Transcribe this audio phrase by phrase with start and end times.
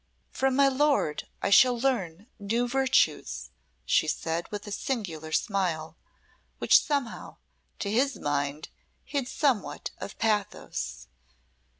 [0.31, 3.51] "From my lord I shall learn new virtues,"
[3.85, 5.95] she said, with a singular smile,
[6.57, 7.37] which somehow
[7.77, 8.69] to his mind
[9.03, 11.05] hid somewhat of pathos.